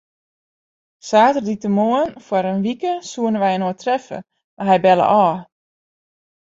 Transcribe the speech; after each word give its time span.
Saterdeitemoarn 1.07 2.11
foar 2.25 2.45
in 2.51 2.63
wike 2.65 2.93
soene 3.09 3.39
wy 3.41 3.51
inoar 3.55 3.77
treffe, 3.81 4.19
mar 4.55 4.67
hy 4.69 4.77
belle 4.85 5.05
ôf. 5.25 5.37